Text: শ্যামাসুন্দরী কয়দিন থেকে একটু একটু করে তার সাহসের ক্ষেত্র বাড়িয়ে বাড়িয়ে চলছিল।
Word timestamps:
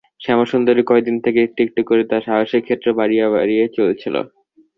শ্যামাসুন্দরী 0.21 0.83
কয়দিন 0.89 1.15
থেকে 1.25 1.39
একটু 1.43 1.59
একটু 1.65 1.81
করে 1.89 2.03
তার 2.09 2.21
সাহসের 2.27 2.61
ক্ষেত্র 2.63 2.87
বাড়িয়ে 2.99 3.25
বাড়িয়ে 3.35 3.63
চলছিল। 3.77 4.15